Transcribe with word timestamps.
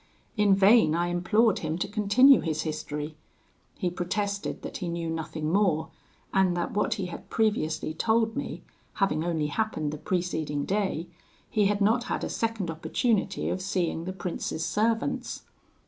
In 0.35 0.55
vain 0.55 0.95
I 0.95 1.09
implored 1.09 1.59
him 1.59 1.77
to 1.77 1.87
continue 1.87 2.41
his 2.41 2.63
history. 2.63 3.17
He 3.77 3.91
protested 3.91 4.63
that 4.63 4.77
he 4.77 4.89
knew 4.89 5.11
nothing 5.11 5.51
more, 5.53 5.89
and 6.33 6.57
that 6.57 6.71
what 6.73 6.95
he 6.95 7.05
had 7.05 7.29
previously 7.29 7.93
told 7.93 8.35
me, 8.35 8.63
having 8.95 9.23
only 9.23 9.45
happened 9.45 9.91
the 9.91 9.99
preceding 9.99 10.65
day, 10.65 11.05
he 11.51 11.67
had 11.67 11.81
not 11.81 12.05
had 12.05 12.23
a 12.23 12.29
second 12.29 12.71
opportunity 12.71 13.47
of 13.47 13.61
seeing 13.61 14.05
the 14.05 14.11
prince's 14.13 14.65
servants. 14.65 15.43